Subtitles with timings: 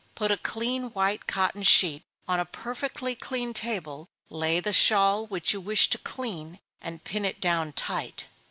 [0.15, 5.27] Put a clean white cotton sheet on a perfectly clean table, lay on the shawl
[5.27, 8.25] which you wish to clean, and pin it down tight.